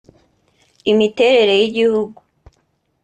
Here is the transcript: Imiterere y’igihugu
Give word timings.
Imiterere 0.91 1.53
y’igihugu 1.59 2.19